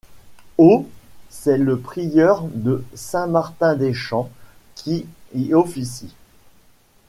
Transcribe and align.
Au 0.57 0.89
——c'est 1.29 1.57
le 1.59 1.77
prieur 1.77 2.45
de 2.55 2.83
Saint-Martin-des-Champs 2.95 4.31
qui 4.73 5.05
y 5.35 5.53
officie. 5.53 6.15